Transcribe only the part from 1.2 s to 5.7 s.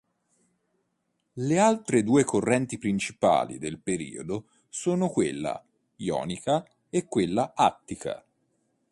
Le altre due correnti principali del periodo sono quella